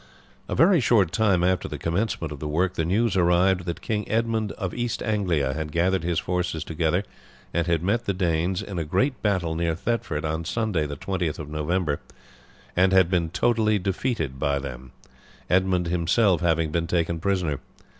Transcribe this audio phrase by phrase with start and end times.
[0.49, 4.09] A very short time after the commencement of the work the news arrived that King
[4.09, 7.03] Edmund of East Anglia had gathered his forces together
[7.53, 11.37] and had met the Danes in a great battle near Thetford on Sunday the 20th
[11.37, 11.99] of November,
[12.75, 14.91] and had been totally defeated by them,
[15.51, 17.59] Edmund himself having been taken prisoner.